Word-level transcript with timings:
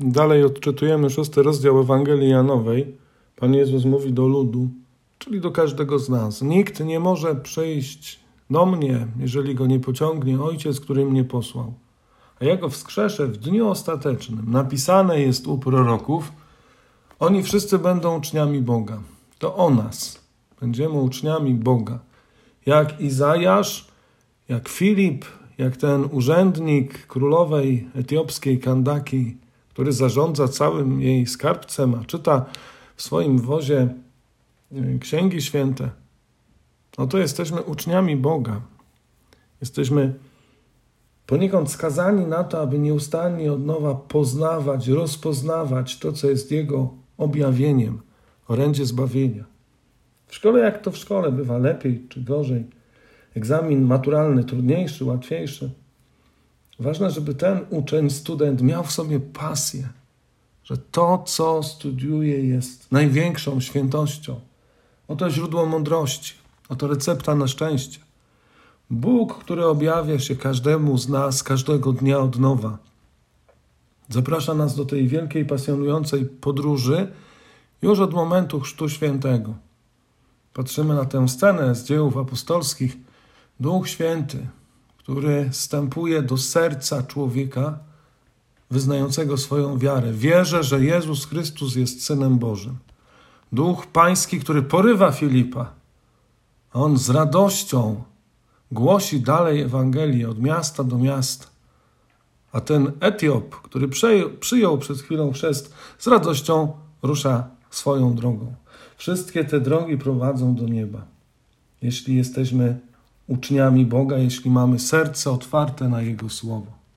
Dalej 0.00 0.44
odczytujemy 0.44 1.10
szósty 1.10 1.42
rozdział 1.42 1.80
Ewangelii 1.80 2.30
Janowej. 2.30 2.96
Pan 3.36 3.54
Jezus 3.54 3.84
mówi 3.84 4.12
do 4.12 4.26
ludu, 4.26 4.68
czyli 5.18 5.40
do 5.40 5.50
każdego 5.50 5.98
z 5.98 6.08
nas. 6.08 6.42
Nikt 6.42 6.80
nie 6.80 7.00
może 7.00 7.34
przyjść 7.34 8.20
do 8.50 8.66
mnie, 8.66 9.06
jeżeli 9.18 9.54
go 9.54 9.66
nie 9.66 9.80
pociągnie 9.80 10.42
Ojciec, 10.42 10.80
który 10.80 11.06
mnie 11.06 11.24
posłał. 11.24 11.74
A 12.40 12.44
ja 12.44 12.56
go 12.56 12.68
wskrzeszę 12.68 13.26
w 13.26 13.36
dniu 13.36 13.68
ostatecznym. 13.68 14.50
Napisane 14.50 15.20
jest 15.20 15.46
u 15.46 15.58
proroków, 15.58 16.32
oni 17.18 17.42
wszyscy 17.42 17.78
będą 17.78 18.18
uczniami 18.18 18.60
Boga. 18.60 18.98
To 19.38 19.56
o 19.56 19.70
nas. 19.70 20.20
Będziemy 20.60 20.94
uczniami 20.94 21.54
Boga. 21.54 21.98
Jak 22.66 23.00
Izajasz, 23.00 23.88
jak 24.48 24.68
Filip, 24.68 25.24
jak 25.58 25.76
ten 25.76 26.08
urzędnik 26.12 27.06
królowej 27.06 27.88
etiopskiej 27.94 28.58
Kandaki, 28.58 29.36
który 29.74 29.92
zarządza 29.92 30.48
całym 30.48 31.00
jej 31.00 31.26
skarbcem, 31.26 31.94
a 31.94 32.04
czyta 32.04 32.46
w 32.96 33.02
swoim 33.02 33.38
wozie 33.38 33.94
e, 34.72 34.98
księgi 34.98 35.42
święte, 35.42 35.90
no 36.98 37.06
to 37.06 37.18
jesteśmy 37.18 37.62
uczniami 37.62 38.16
Boga. 38.16 38.60
Jesteśmy 39.60 40.14
poniekąd 41.26 41.70
skazani 41.70 42.26
na 42.26 42.44
to, 42.44 42.60
aby 42.60 42.78
nieustannie 42.78 43.52
od 43.52 43.66
nowa 43.66 43.94
poznawać, 43.94 44.88
rozpoznawać 44.88 45.98
to, 45.98 46.12
co 46.12 46.30
jest 46.30 46.50
Jego 46.50 46.94
objawieniem, 47.18 48.00
orędzie 48.48 48.86
zbawienia. 48.86 49.44
W 50.26 50.34
szkole, 50.34 50.60
jak 50.60 50.82
to 50.82 50.90
w 50.90 50.96
szkole, 50.96 51.32
bywa 51.32 51.58
lepiej 51.58 52.06
czy 52.08 52.20
gorzej. 52.20 52.64
Egzamin 53.36 53.82
maturalny 53.82 54.44
trudniejszy, 54.44 55.04
łatwiejszy. 55.04 55.70
Ważne, 56.78 57.10
żeby 57.10 57.34
ten 57.34 57.60
uczeń, 57.70 58.10
student 58.10 58.62
miał 58.62 58.84
w 58.84 58.92
sobie 58.92 59.20
pasję, 59.20 59.88
że 60.64 60.78
to, 60.78 61.22
co 61.26 61.62
studiuje, 61.62 62.46
jest 62.46 62.92
największą 62.92 63.60
świętością. 63.60 64.40
Oto 65.08 65.30
źródło 65.30 65.66
mądrości, 65.66 66.34
oto 66.68 66.86
recepta 66.86 67.34
na 67.34 67.46
szczęście. 67.46 67.98
Bóg, 68.90 69.38
który 69.38 69.66
objawia 69.66 70.18
się 70.18 70.36
każdemu 70.36 70.98
z 70.98 71.08
nas 71.08 71.42
każdego 71.42 71.92
dnia 71.92 72.18
od 72.18 72.38
nowa, 72.38 72.78
zaprasza 74.08 74.54
nas 74.54 74.76
do 74.76 74.84
tej 74.84 75.08
wielkiej, 75.08 75.44
pasjonującej 75.44 76.24
podróży 76.26 77.12
już 77.82 77.98
od 77.98 78.14
momentu 78.14 78.60
Chrztu 78.60 78.88
Świętego. 78.88 79.54
Patrzymy 80.54 80.94
na 80.94 81.04
tę 81.04 81.28
scenę 81.28 81.74
z 81.74 81.84
dziejów 81.84 82.16
apostolskich. 82.16 82.96
Duch 83.60 83.88
Święty 83.88 84.46
który 85.04 85.50
wstępuje 85.50 86.22
do 86.22 86.38
serca 86.38 87.02
człowieka 87.02 87.78
wyznającego 88.70 89.36
swoją 89.36 89.78
wiarę. 89.78 90.12
Wierzę, 90.12 90.64
że 90.64 90.84
Jezus 90.84 91.26
Chrystus 91.26 91.76
jest 91.76 92.04
Synem 92.04 92.38
Bożym. 92.38 92.76
Duch 93.52 93.86
Pański, 93.86 94.40
który 94.40 94.62
porywa 94.62 95.12
Filipa, 95.12 95.72
on 96.72 96.98
z 96.98 97.10
radością 97.10 98.02
głosi 98.72 99.20
dalej 99.20 99.60
Ewangelię 99.60 100.28
od 100.28 100.40
miasta 100.40 100.84
do 100.84 100.98
miasta. 100.98 101.46
A 102.52 102.60
ten 102.60 102.92
Etiop, 103.00 103.54
który 103.54 103.88
przyjął 104.40 104.78
przed 104.78 104.98
chwilą 104.98 105.32
chrzest, 105.32 105.74
z 105.98 106.06
radością 106.06 106.72
rusza 107.02 107.48
swoją 107.70 108.14
drogą. 108.14 108.54
Wszystkie 108.96 109.44
te 109.44 109.60
drogi 109.60 109.98
prowadzą 109.98 110.54
do 110.54 110.68
nieba. 110.68 111.04
Jeśli 111.82 112.16
jesteśmy 112.16 112.80
uczniami 113.26 113.86
Boga, 113.86 114.18
jeśli 114.18 114.50
mamy 114.50 114.78
serce 114.78 115.30
otwarte 115.30 115.88
na 115.88 116.02
Jego 116.02 116.28
słowo. 116.28 116.83